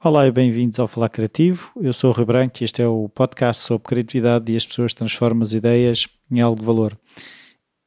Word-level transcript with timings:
Olá 0.00 0.26
e 0.28 0.30
bem-vindos 0.30 0.78
ao 0.78 0.86
Falar 0.86 1.08
Criativo. 1.08 1.72
Eu 1.80 1.92
sou 1.92 2.10
o 2.10 2.12
Rui 2.12 2.24
Branco 2.24 2.58
e 2.60 2.64
este 2.64 2.80
é 2.80 2.86
o 2.86 3.08
podcast 3.08 3.64
sobre 3.64 3.88
criatividade 3.88 4.52
e 4.52 4.56
as 4.56 4.64
pessoas 4.64 4.94
transformam 4.94 5.42
as 5.42 5.52
ideias 5.52 6.06
em 6.30 6.40
algo 6.40 6.60
de 6.60 6.66
valor. 6.66 6.96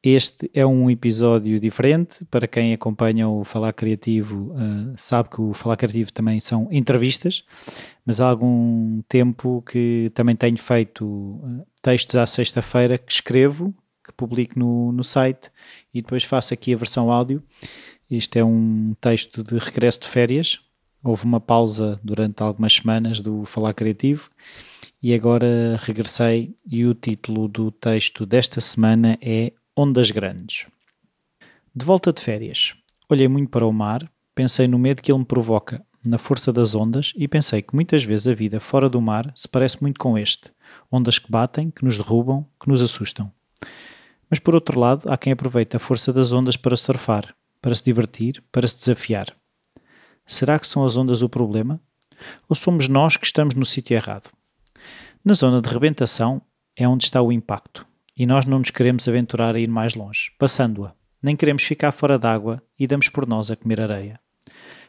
Este 0.02 0.50
é 0.52 0.66
um 0.66 0.90
episódio 0.90 1.58
diferente. 1.58 2.24
Para 2.26 2.46
quem 2.46 2.74
acompanha 2.74 3.28
o 3.28 3.42
Falar 3.44 3.72
Criativo, 3.72 4.52
uh, 4.52 4.92
sabe 4.96 5.30
que 5.30 5.40
o 5.40 5.54
Falar 5.54 5.76
Criativo 5.76 6.12
também 6.12 6.40
são 6.40 6.68
entrevistas, 6.70 7.44
mas 8.04 8.20
há 8.20 8.26
algum 8.28 9.00
tempo 9.08 9.62
que 9.62 10.10
também 10.12 10.36
tenho 10.36 10.58
feito 10.58 11.06
uh, 11.06 11.66
textos 11.80 12.16
à 12.16 12.26
sexta-feira 12.26 12.98
que 12.98 13.12
escrevo, 13.12 13.72
publico 14.22 14.56
no, 14.58 14.92
no 14.92 15.02
site 15.02 15.50
e 15.92 16.00
depois 16.00 16.22
faço 16.22 16.54
aqui 16.54 16.72
a 16.72 16.76
versão 16.76 17.10
áudio. 17.10 17.42
Este 18.08 18.38
é 18.38 18.44
um 18.44 18.94
texto 19.00 19.42
de 19.42 19.58
regresso 19.58 20.00
de 20.00 20.06
férias. 20.06 20.60
Houve 21.02 21.24
uma 21.24 21.40
pausa 21.40 21.98
durante 22.04 22.40
algumas 22.42 22.74
semanas 22.74 23.20
do 23.20 23.44
Falar 23.44 23.74
Criativo 23.74 24.30
e 25.02 25.12
agora 25.12 25.76
regressei 25.82 26.54
e 26.64 26.84
o 26.86 26.94
título 26.94 27.48
do 27.48 27.72
texto 27.72 28.24
desta 28.24 28.60
semana 28.60 29.18
é 29.20 29.52
Ondas 29.76 30.12
Grandes. 30.12 30.66
De 31.74 31.84
volta 31.84 32.12
de 32.12 32.22
férias, 32.22 32.74
olhei 33.08 33.26
muito 33.26 33.50
para 33.50 33.66
o 33.66 33.72
mar, 33.72 34.08
pensei 34.34 34.68
no 34.68 34.78
medo 34.78 35.02
que 35.02 35.10
ele 35.10 35.18
me 35.18 35.24
provoca, 35.24 35.84
na 36.06 36.18
força 36.18 36.52
das 36.52 36.74
ondas 36.74 37.12
e 37.16 37.26
pensei 37.26 37.62
que 37.62 37.74
muitas 37.74 38.04
vezes 38.04 38.28
a 38.28 38.34
vida 38.34 38.60
fora 38.60 38.88
do 38.88 39.00
mar 39.00 39.32
se 39.34 39.48
parece 39.48 39.80
muito 39.80 39.98
com 39.98 40.18
este: 40.18 40.52
ondas 40.90 41.18
que 41.18 41.30
batem, 41.30 41.70
que 41.70 41.84
nos 41.84 41.96
derrubam, 41.96 42.46
que 42.60 42.68
nos 42.68 42.82
assustam. 42.82 43.32
Mas 44.32 44.38
por 44.38 44.54
outro 44.54 44.80
lado, 44.80 45.12
há 45.12 45.18
quem 45.18 45.34
aproveite 45.34 45.76
a 45.76 45.78
força 45.78 46.10
das 46.10 46.32
ondas 46.32 46.56
para 46.56 46.74
surfar, 46.74 47.34
para 47.60 47.74
se 47.74 47.84
divertir, 47.84 48.42
para 48.50 48.66
se 48.66 48.76
desafiar. 48.76 49.26
Será 50.24 50.58
que 50.58 50.66
são 50.66 50.86
as 50.86 50.96
ondas 50.96 51.20
o 51.20 51.28
problema? 51.28 51.78
Ou 52.48 52.56
somos 52.56 52.88
nós 52.88 53.18
que 53.18 53.26
estamos 53.26 53.54
no 53.54 53.66
sítio 53.66 53.94
errado? 53.94 54.30
Na 55.22 55.34
zona 55.34 55.60
de 55.60 55.68
rebentação 55.68 56.40
é 56.74 56.88
onde 56.88 57.04
está 57.04 57.20
o 57.20 57.30
impacto 57.30 57.86
e 58.16 58.24
nós 58.24 58.46
não 58.46 58.60
nos 58.60 58.70
queremos 58.70 59.06
aventurar 59.06 59.54
a 59.54 59.60
ir 59.60 59.68
mais 59.68 59.94
longe, 59.94 60.32
passando-a. 60.38 60.94
Nem 61.22 61.36
queremos 61.36 61.62
ficar 61.62 61.92
fora 61.92 62.18
d'água 62.18 62.62
e 62.78 62.86
damos 62.86 63.10
por 63.10 63.28
nós 63.28 63.50
a 63.50 63.56
comer 63.56 63.82
areia. 63.82 64.18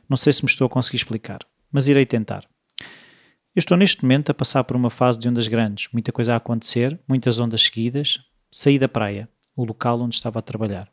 Não 0.07 0.16
sei 0.16 0.31
se 0.31 0.45
me 0.45 0.50
estou 0.50 0.67
a 0.67 0.69
conseguir 0.69 0.95
explicar, 0.95 1.39
mas 1.69 1.89
irei 1.89 2.05
tentar. 2.05 2.47
Eu 3.53 3.59
estou 3.59 3.75
neste 3.75 4.03
momento 4.03 4.30
a 4.30 4.33
passar 4.33 4.63
por 4.63 4.78
uma 4.78 4.89
fase 4.89 5.19
de 5.19 5.28
ondas 5.28 5.50
grandes, 5.50 5.89
muita 5.91 6.13
coisa 6.13 6.33
a 6.33 6.38
acontecer, 6.38 6.97
muitas 7.09 7.39
ondas 7.39 7.63
seguidas. 7.63 8.19
Saí 8.56 8.78
da 8.78 8.88
praia, 8.88 9.28
o 9.56 9.66
local 9.66 10.00
onde 10.00 10.14
estava 10.14 10.38
a 10.38 10.42
trabalhar. 10.44 10.88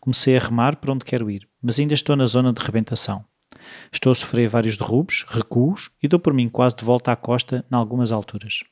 Comecei 0.00 0.36
a 0.36 0.40
remar 0.40 0.76
para 0.76 0.92
onde 0.92 1.04
quero 1.04 1.28
ir, 1.28 1.48
mas 1.60 1.80
ainda 1.80 1.92
estou 1.92 2.14
na 2.14 2.24
zona 2.24 2.52
de 2.52 2.64
rebentação. 2.64 3.24
Estou 3.90 4.12
a 4.12 4.14
sofrer 4.14 4.48
vários 4.48 4.76
derrubos, 4.76 5.26
recuos 5.26 5.90
e 6.00 6.06
dou 6.06 6.20
por 6.20 6.32
mim 6.32 6.48
quase 6.48 6.76
de 6.76 6.84
volta 6.84 7.10
à 7.10 7.16
costa 7.16 7.64
em 7.68 7.74
algumas 7.74 8.12
alturas. 8.12 8.62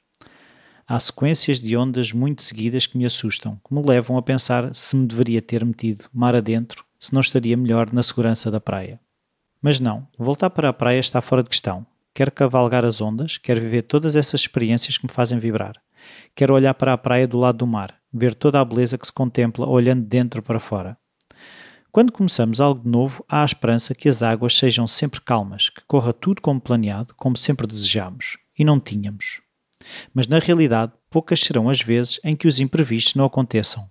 Há 0.86 1.00
sequências 1.00 1.58
de 1.58 1.76
ondas 1.76 2.12
muito 2.12 2.44
seguidas 2.44 2.86
que 2.86 2.96
me 2.96 3.04
assustam, 3.04 3.60
que 3.66 3.74
me 3.74 3.84
levam 3.84 4.16
a 4.16 4.22
pensar 4.22 4.72
se 4.72 4.94
me 4.94 5.08
deveria 5.08 5.42
ter 5.42 5.64
metido 5.64 6.04
mar 6.14 6.36
adentro, 6.36 6.84
se 7.00 7.12
não 7.12 7.20
estaria 7.20 7.56
melhor 7.56 7.92
na 7.92 8.04
segurança 8.04 8.52
da 8.52 8.60
praia. 8.60 9.00
Mas 9.60 9.80
não, 9.80 10.06
voltar 10.16 10.50
para 10.50 10.68
a 10.68 10.72
praia 10.72 11.00
está 11.00 11.20
fora 11.20 11.42
de 11.42 11.50
questão. 11.50 11.84
Quero 12.18 12.32
cavalgar 12.32 12.84
as 12.84 13.00
ondas, 13.00 13.38
quero 13.38 13.60
viver 13.60 13.82
todas 13.82 14.16
essas 14.16 14.40
experiências 14.40 14.98
que 14.98 15.06
me 15.06 15.12
fazem 15.12 15.38
vibrar. 15.38 15.74
Quero 16.34 16.52
olhar 16.52 16.74
para 16.74 16.92
a 16.92 16.98
praia 16.98 17.28
do 17.28 17.38
lado 17.38 17.58
do 17.58 17.64
mar, 17.64 17.94
ver 18.12 18.34
toda 18.34 18.58
a 18.58 18.64
beleza 18.64 18.98
que 18.98 19.06
se 19.06 19.12
contempla 19.12 19.68
olhando 19.68 20.04
dentro 20.04 20.42
para 20.42 20.58
fora. 20.58 20.98
Quando 21.92 22.10
começamos 22.10 22.60
algo 22.60 22.82
de 22.82 22.88
novo, 22.90 23.24
há 23.28 23.42
a 23.42 23.44
esperança 23.44 23.94
que 23.94 24.08
as 24.08 24.20
águas 24.20 24.58
sejam 24.58 24.84
sempre 24.84 25.20
calmas, 25.20 25.68
que 25.68 25.80
corra 25.86 26.12
tudo 26.12 26.42
como 26.42 26.60
planeado, 26.60 27.14
como 27.16 27.36
sempre 27.36 27.68
desejamos. 27.68 28.36
E 28.58 28.64
não 28.64 28.80
tínhamos. 28.80 29.40
Mas 30.12 30.26
na 30.26 30.40
realidade, 30.40 30.94
poucas 31.08 31.38
serão 31.38 31.70
as 31.70 31.80
vezes 31.80 32.18
em 32.24 32.34
que 32.34 32.48
os 32.48 32.58
imprevistos 32.58 33.14
não 33.14 33.26
aconteçam, 33.26 33.88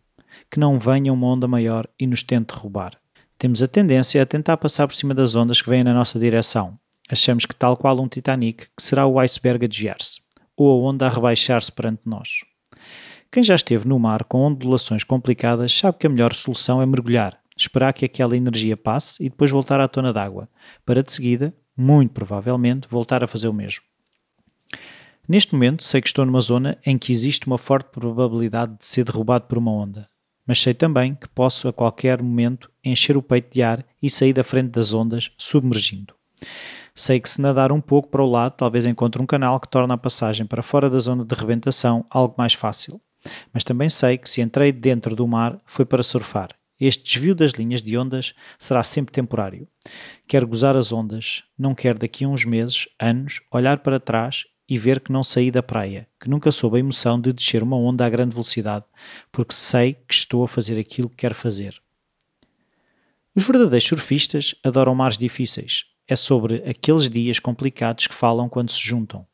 que 0.51 0.59
não 0.59 0.77
venha 0.77 1.13
uma 1.13 1.27
onda 1.27 1.47
maior 1.47 1.87
e 1.97 2.05
nos 2.05 2.23
tente 2.23 2.53
roubar. 2.53 2.91
Temos 3.39 3.63
a 3.63 3.69
tendência 3.69 4.21
a 4.21 4.25
tentar 4.25 4.57
passar 4.57 4.85
por 4.85 4.95
cima 4.95 5.13
das 5.13 5.33
ondas 5.33 5.61
que 5.61 5.69
vêm 5.69 5.81
na 5.81 5.93
nossa 5.93 6.19
direção. 6.19 6.77
Achamos 7.09 7.45
que, 7.45 7.55
tal 7.55 7.77
qual 7.77 7.99
um 7.99 8.07
Titanic, 8.07 8.67
que 8.75 8.83
será 8.83 9.05
o 9.05 9.19
iceberg 9.19 9.65
a 9.65 9.67
desviar-se, 9.67 10.21
ou 10.55 10.71
a 10.71 10.89
onda 10.89 11.05
a 11.05 11.09
rebaixar-se 11.09 11.71
perante 11.71 12.01
nós. 12.05 12.43
Quem 13.31 13.43
já 13.43 13.55
esteve 13.55 13.87
no 13.87 13.99
mar 13.99 14.23
com 14.23 14.41
ondulações 14.41 15.03
complicadas 15.03 15.73
sabe 15.73 15.97
que 15.97 16.07
a 16.07 16.09
melhor 16.09 16.33
solução 16.33 16.81
é 16.81 16.85
mergulhar, 16.85 17.39
esperar 17.55 17.93
que 17.93 18.05
aquela 18.05 18.37
energia 18.37 18.77
passe 18.77 19.23
e 19.23 19.29
depois 19.29 19.51
voltar 19.51 19.79
à 19.79 19.87
tona 19.87 20.13
d'água, 20.13 20.49
para 20.85 21.03
de 21.03 21.11
seguida, 21.11 21.53
muito 21.75 22.13
provavelmente, 22.13 22.87
voltar 22.89 23.23
a 23.23 23.27
fazer 23.27 23.47
o 23.47 23.53
mesmo. 23.53 23.83
Neste 25.27 25.53
momento, 25.53 25.83
sei 25.83 26.01
que 26.01 26.07
estou 26.07 26.25
numa 26.25 26.39
zona 26.39 26.77
em 26.85 26.97
que 26.97 27.11
existe 27.11 27.47
uma 27.47 27.57
forte 27.57 27.89
probabilidade 27.91 28.77
de 28.77 28.85
ser 28.85 29.03
derrubado 29.03 29.45
por 29.45 29.57
uma 29.57 29.71
onda, 29.71 30.09
mas 30.45 30.61
sei 30.61 30.73
também 30.73 31.13
que 31.13 31.27
posso 31.27 31.67
a 31.67 31.73
qualquer 31.73 32.21
momento 32.21 32.71
encher 32.83 33.17
o 33.17 33.21
peito 33.21 33.53
de 33.53 33.61
ar 33.61 33.85
e 34.01 34.09
sair 34.09 34.31
da 34.31 34.43
frente 34.43 34.69
das 34.69 34.93
ondas, 34.93 35.29
submergindo. 35.37 36.13
Sei 36.99 37.19
que 37.19 37.29
se 37.29 37.39
nadar 37.39 37.71
um 37.71 37.79
pouco 37.79 38.09
para 38.09 38.23
o 38.23 38.27
lado, 38.27 38.53
talvez 38.57 38.83
encontre 38.83 39.21
um 39.21 39.25
canal 39.27 39.59
que 39.59 39.69
torna 39.69 39.93
a 39.93 39.97
passagem 39.99 40.47
para 40.47 40.63
fora 40.63 40.89
da 40.89 40.97
zona 40.97 41.23
de 41.23 41.35
rebentação 41.35 42.03
algo 42.09 42.33
mais 42.35 42.55
fácil. 42.55 42.99
Mas 43.53 43.63
também 43.63 43.87
sei 43.87 44.17
que 44.17 44.27
se 44.27 44.41
entrei 44.41 44.71
dentro 44.71 45.15
do 45.15 45.27
mar 45.27 45.61
foi 45.63 45.85
para 45.85 46.01
surfar. 46.01 46.49
Este 46.79 47.03
desvio 47.03 47.35
das 47.35 47.51
linhas 47.51 47.83
de 47.83 47.95
ondas 47.95 48.33
será 48.57 48.81
sempre 48.81 49.13
temporário. 49.13 49.67
Quero 50.27 50.47
gozar 50.47 50.75
as 50.75 50.91
ondas, 50.91 51.43
não 51.55 51.75
quero 51.75 51.99
daqui 51.99 52.25
a 52.25 52.29
uns 52.29 52.45
meses, 52.45 52.87
anos, 52.99 53.41
olhar 53.51 53.77
para 53.77 53.99
trás 53.99 54.45
e 54.67 54.79
ver 54.79 54.99
que 54.99 55.11
não 55.11 55.23
saí 55.23 55.51
da 55.51 55.61
praia, 55.61 56.07
que 56.19 56.27
nunca 56.27 56.51
soube 56.51 56.77
a 56.77 56.79
emoção 56.79 57.21
de 57.21 57.31
descer 57.31 57.61
uma 57.61 57.77
onda 57.77 58.07
a 58.07 58.09
grande 58.09 58.33
velocidade, 58.33 58.85
porque 59.31 59.53
sei 59.53 59.93
que 59.93 60.15
estou 60.15 60.43
a 60.43 60.47
fazer 60.47 60.79
aquilo 60.79 61.09
que 61.09 61.17
quero 61.17 61.35
fazer. 61.35 61.79
Os 63.35 63.43
verdadeiros 63.43 63.87
surfistas 63.87 64.55
adoram 64.63 64.95
mares 64.95 65.15
difíceis. 65.15 65.85
É 66.07 66.15
sobre 66.15 66.63
aqueles 66.67 67.09
dias 67.09 67.39
complicados 67.39 68.07
que 68.07 68.15
falam 68.15 68.47
quando 68.47 68.71
se 68.71 68.81
juntam. 68.81 69.25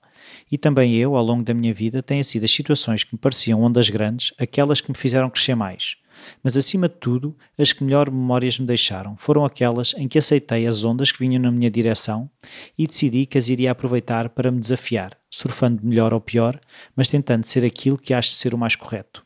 E 0.52 0.58
também 0.58 0.96
eu, 0.96 1.16
ao 1.16 1.24
longo 1.24 1.44
da 1.44 1.54
minha 1.54 1.74
vida, 1.74 2.02
tenho 2.02 2.24
sido 2.24 2.46
as 2.46 2.52
situações 2.52 3.04
que 3.04 3.14
me 3.14 3.20
pareciam 3.20 3.62
ondas 3.62 3.90
grandes, 3.90 4.34
aquelas 4.38 4.82
que 4.82 4.90
me 4.90 4.98
fizeram 4.98 5.30
crescer 5.30 5.56
mais. 5.56 5.98
Mas 6.44 6.56
acima 6.56 6.88
de 6.88 6.96
tudo, 6.96 7.36
as 7.58 7.74
que 7.74 7.84
melhor 7.84 8.10
memórias 8.10 8.60
me 8.60 8.66
deixaram 8.66 9.18
foram 9.18 9.44
aquelas 9.46 9.94
em 9.96 10.08
que 10.08 10.18
aceitei 10.18 10.68
as 10.68 10.84
ondas 10.84 11.12
que 11.12 11.20
vinham 11.20 11.42
na 11.42 11.52
minha 11.52 11.72
direção 11.72 12.30
e 12.78 12.86
decidi 12.86 13.26
que 13.26 13.38
as 13.38 13.50
iria 13.50 13.72
aproveitar 13.72 14.30
para 14.30 14.52
me 14.52 14.60
desafiar, 14.60 15.18
surfando 15.30 15.86
melhor 15.86 16.14
ou 16.14 16.22
pior, 16.22 16.60
mas 16.96 17.10
tentando 17.10 17.46
ser 17.46 17.66
aquilo 17.66 17.98
que 17.98 18.14
acho 18.14 18.30
ser 18.30 18.54
o 18.54 18.58
mais 18.58 18.76
correto. 18.76 19.26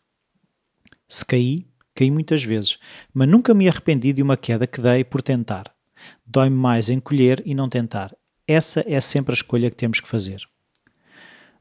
Se 1.10 1.26
caí, 1.26 1.68
caí 1.94 2.10
muitas 2.10 2.44
vezes, 2.44 2.78
mas 3.14 3.28
nunca 3.28 3.54
me 3.54 3.68
arrependi 3.68 4.14
de 4.14 4.22
uma 4.22 4.38
queda 4.38 4.68
que 4.68 4.82
dei 4.82 5.04
por 5.04 5.22
tentar. 5.22 5.77
Dói-me 6.26 6.56
mais 6.56 6.90
encolher 6.90 7.42
e 7.46 7.54
não 7.54 7.70
tentar. 7.70 8.16
Essa 8.48 8.84
é 8.88 9.00
sempre 9.02 9.34
a 9.34 9.36
escolha 9.36 9.70
que 9.70 9.76
temos 9.76 10.00
que 10.00 10.08
fazer. 10.08 10.48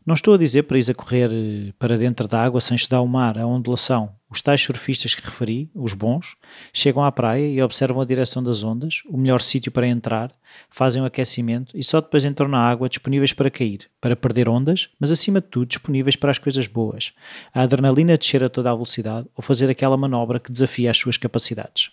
Não 0.07 0.15
estou 0.15 0.35
a 0.35 0.39
dizer 0.39 0.63
para 0.63 0.79
ir 0.79 0.89
a 0.89 0.95
correr 0.95 1.31
eh, 1.33 1.73
para 1.81 1.99
dentro 1.99 2.29
da 2.29 2.41
água 2.41 2.61
sem 2.61 2.77
estudar 2.77 3.01
o 3.01 3.09
mar, 3.09 3.37
a 3.37 3.45
ondulação. 3.45 4.15
Os 4.31 4.41
tais 4.41 4.63
surfistas 4.63 5.17
que 5.17 5.25
referi, 5.25 5.69
os 5.75 5.95
bons, 5.95 6.37
chegam 6.73 7.03
à 7.03 7.11
praia 7.11 7.45
e 7.45 7.61
observam 7.61 8.01
a 8.01 8.05
direção 8.05 8.41
das 8.41 8.63
ondas, 8.63 9.03
o 9.09 9.17
melhor 9.17 9.41
sítio 9.41 9.73
para 9.73 9.89
entrar, 9.89 10.33
fazem 10.71 11.03
o 11.03 11.05
aquecimento 11.05 11.77
e 11.77 11.83
só 11.83 12.01
depois 12.01 12.25
entram 12.25 12.47
na 12.47 12.61
água 12.61 12.89
disponíveis 12.89 13.33
para 13.33 13.51
cair, 13.51 13.91
para 14.01 14.15
perder 14.15 14.49
ondas, 14.49 14.89
mas 15.01 15.11
acima 15.11 15.41
de 15.41 15.49
tudo 15.49 15.67
disponíveis 15.67 16.15
para 16.15 16.31
as 16.31 16.39
coisas 16.39 16.69
boas, 16.69 17.13
a 17.53 17.63
adrenalina 17.63 18.17
descer 18.17 18.45
a 18.45 18.49
toda 18.49 18.71
a 18.71 18.75
velocidade 18.75 19.27
ou 19.35 19.43
fazer 19.43 19.69
aquela 19.69 19.97
manobra 19.97 20.39
que 20.39 20.53
desafia 20.53 20.93
as 20.93 20.99
suas 20.99 21.17
capacidades. 21.17 21.91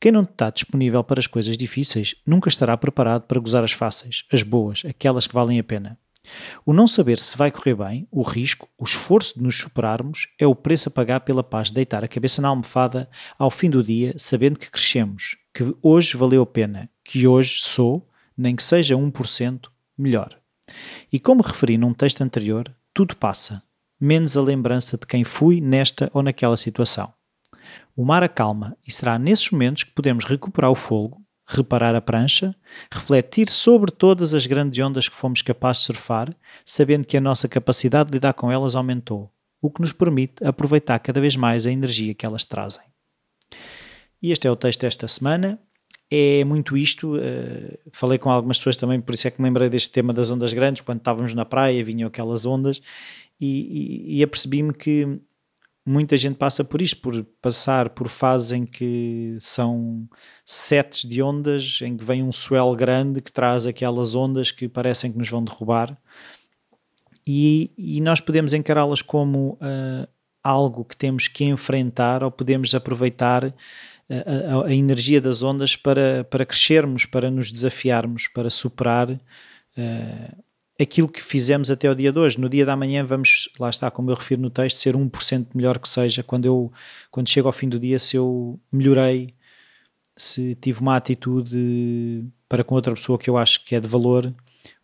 Quem 0.00 0.10
não 0.10 0.22
está 0.22 0.48
disponível 0.48 1.04
para 1.04 1.20
as 1.20 1.26
coisas 1.26 1.58
difíceis 1.58 2.14
nunca 2.26 2.48
estará 2.48 2.74
preparado 2.74 3.26
para 3.26 3.38
gozar 3.38 3.62
as 3.62 3.72
fáceis, 3.72 4.24
as 4.32 4.42
boas, 4.42 4.82
aquelas 4.88 5.26
que 5.26 5.34
valem 5.34 5.58
a 5.58 5.64
pena. 5.64 5.98
O 6.64 6.72
não 6.72 6.86
saber 6.86 7.18
se 7.18 7.36
vai 7.36 7.50
correr 7.50 7.74
bem, 7.74 8.08
o 8.10 8.22
risco, 8.22 8.66
o 8.78 8.84
esforço 8.84 9.38
de 9.38 9.42
nos 9.42 9.56
superarmos 9.56 10.26
é 10.38 10.46
o 10.46 10.54
preço 10.54 10.88
a 10.88 10.92
pagar 10.92 11.20
pela 11.20 11.42
paz 11.42 11.68
de 11.68 11.74
deitar 11.74 12.02
a 12.02 12.08
cabeça 12.08 12.40
na 12.40 12.48
almofada 12.48 13.10
ao 13.38 13.50
fim 13.50 13.68
do 13.68 13.84
dia, 13.84 14.14
sabendo 14.16 14.58
que 14.58 14.70
crescemos, 14.70 15.36
que 15.52 15.74
hoje 15.82 16.16
valeu 16.16 16.42
a 16.42 16.46
pena, 16.46 16.88
que 17.04 17.26
hoje 17.26 17.58
sou, 17.60 18.08
nem 18.34 18.56
que 18.56 18.62
seja 18.62 18.96
1%, 18.96 19.68
melhor. 19.98 20.34
E 21.12 21.20
como 21.20 21.42
referi 21.42 21.76
num 21.76 21.92
texto 21.92 22.22
anterior, 22.22 22.74
tudo 22.94 23.14
passa, 23.16 23.62
menos 24.00 24.34
a 24.34 24.42
lembrança 24.42 24.96
de 24.96 25.06
quem 25.06 25.24
fui 25.24 25.60
nesta 25.60 26.10
ou 26.14 26.22
naquela 26.22 26.56
situação. 26.56 27.12
O 27.96 28.04
mar 28.04 28.22
acalma 28.22 28.76
e 28.86 28.92
será 28.92 29.18
nesses 29.18 29.50
momentos 29.50 29.84
que 29.84 29.92
podemos 29.92 30.24
recuperar 30.24 30.70
o 30.70 30.74
fogo, 30.74 31.22
reparar 31.46 31.94
a 31.94 32.00
prancha, 32.00 32.54
refletir 32.92 33.50
sobre 33.50 33.90
todas 33.90 34.34
as 34.34 34.46
grandes 34.46 34.78
ondas 34.84 35.08
que 35.08 35.14
fomos 35.14 35.42
capazes 35.42 35.82
de 35.82 35.86
surfar, 35.86 36.34
sabendo 36.64 37.06
que 37.06 37.16
a 37.16 37.20
nossa 37.20 37.48
capacidade 37.48 38.10
de 38.10 38.14
lidar 38.14 38.34
com 38.34 38.50
elas 38.50 38.76
aumentou, 38.76 39.32
o 39.60 39.70
que 39.70 39.80
nos 39.80 39.92
permite 39.92 40.44
aproveitar 40.44 40.98
cada 41.00 41.20
vez 41.20 41.34
mais 41.34 41.66
a 41.66 41.72
energia 41.72 42.14
que 42.14 42.24
elas 42.24 42.44
trazem. 42.44 42.84
E 44.22 44.30
este 44.32 44.46
é 44.46 44.50
o 44.50 44.56
texto 44.56 44.82
desta 44.82 45.08
semana. 45.08 45.58
é 46.10 46.44
muito 46.44 46.76
isto. 46.76 47.16
Uh, 47.16 47.78
falei 47.92 48.18
com 48.18 48.30
algumas 48.30 48.58
pessoas 48.58 48.76
também, 48.76 49.00
por 49.00 49.14
isso 49.14 49.26
é 49.26 49.30
que 49.30 49.40
me 49.40 49.48
lembrei 49.48 49.68
deste 49.68 49.90
tema 49.90 50.12
das 50.12 50.30
ondas 50.30 50.52
grandes. 50.52 50.82
Quando 50.82 50.98
estávamos 50.98 51.34
na 51.34 51.44
praia, 51.44 51.84
vinham 51.84 52.08
aquelas 52.08 52.44
ondas, 52.44 52.80
e, 53.40 54.08
e, 54.10 54.18
e 54.18 54.22
apercebi-me 54.22 54.72
que 54.72 55.20
muita 55.84 56.16
gente 56.16 56.36
passa 56.36 56.62
por 56.62 56.80
isto, 56.82 57.00
por 57.00 57.24
passar 57.40 57.90
por 57.90 58.08
fases 58.08 58.52
em 58.52 58.64
que 58.64 59.36
são 59.40 60.08
setes 60.44 61.08
de 61.08 61.22
ondas, 61.22 61.80
em 61.82 61.96
que 61.96 62.04
vem 62.04 62.22
um 62.22 62.32
swell 62.32 62.74
grande 62.74 63.20
que 63.20 63.32
traz 63.32 63.66
aquelas 63.66 64.14
ondas 64.14 64.50
que 64.50 64.68
parecem 64.68 65.10
que 65.10 65.18
nos 65.18 65.28
vão 65.28 65.42
derrubar. 65.42 65.96
E, 67.26 67.72
e 67.76 68.00
nós 68.00 68.20
podemos 68.20 68.52
encará-las 68.52 69.02
como 69.02 69.58
uh, 69.60 70.08
algo 70.42 70.84
que 70.84 70.96
temos 70.96 71.28
que 71.28 71.44
enfrentar 71.44 72.22
ou 72.22 72.30
podemos 72.30 72.74
aproveitar 72.74 73.54
a, 74.08 74.66
a, 74.66 74.74
energia 74.74 75.20
das 75.20 75.42
ondas 75.42 75.76
para, 75.76 76.24
para 76.24 76.44
crescermos, 76.44 77.04
para 77.04 77.30
nos 77.30 77.52
desafiarmos, 77.52 78.26
para 78.26 78.50
superar 78.50 79.10
uh, 79.10 80.44
aquilo 80.80 81.08
que 81.08 81.22
fizemos 81.22 81.70
até 81.70 81.90
o 81.90 81.94
dia 81.94 82.12
de 82.12 82.18
hoje. 82.18 82.40
No 82.40 82.48
dia 82.48 82.64
da 82.64 82.76
manhã 82.76 83.04
vamos, 83.04 83.48
lá 83.58 83.68
está, 83.68 83.90
como 83.90 84.10
eu 84.10 84.14
refiro 84.14 84.40
no 84.40 84.50
texto, 84.50 84.78
ser 84.78 84.94
1% 84.94 85.48
melhor 85.54 85.78
que 85.78 85.88
seja 85.88 86.22
quando 86.22 86.46
eu 86.46 86.72
quando 87.10 87.28
chego 87.28 87.48
ao 87.48 87.52
fim 87.52 87.68
do 87.68 87.78
dia 87.78 87.98
se 87.98 88.16
eu 88.16 88.58
melhorei, 88.72 89.34
se 90.16 90.54
tive 90.54 90.80
uma 90.80 90.96
atitude 90.96 92.24
para 92.48 92.64
com 92.64 92.74
outra 92.74 92.94
pessoa 92.94 93.18
que 93.18 93.28
eu 93.28 93.36
acho 93.36 93.64
que 93.64 93.74
é 93.74 93.80
de 93.80 93.86
valor, 93.86 94.34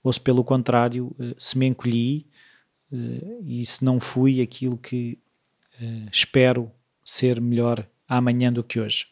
ou 0.03 0.13
se 0.13 0.21
pelo 0.21 0.45
contrário, 0.45 1.15
eh, 1.19 1.35
se 1.39 1.59
me 1.59 1.67
encolhi 1.67 2.27
eh, 2.93 3.41
e 3.45 3.67
se 3.67 3.85
não 3.85 4.01
fui 4.01 4.41
aquilo 4.41 4.77
que 4.77 5.19
espero 6.11 6.71
ser 7.05 7.39
melhor 7.39 7.87
amanhã 8.09 8.51
do 8.51 8.65
que 8.65 8.81
hoje. 8.81 9.09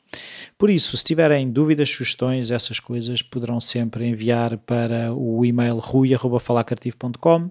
Por 0.59 0.71
isso, 0.71 0.97
se 0.97 1.05
tiverem 1.05 1.51
dúvidas, 1.51 1.91
sugestões, 1.91 2.51
essas 2.51 2.81
coisas, 2.81 3.23
poderão 3.23 3.61
sempre 3.61 4.07
enviar 4.07 4.59
para 4.59 5.13
o 5.13 5.45
e-mail 5.45 5.77
rui.falacartivo.com 5.79 7.51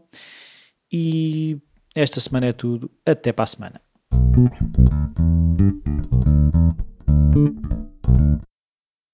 e 0.91 1.57
esta 1.95 2.19
semana 2.19 2.47
é 2.47 2.53
tudo. 2.53 2.89
Até 3.05 3.31
para 3.31 3.43
a 3.43 3.47
semana. 3.47 3.81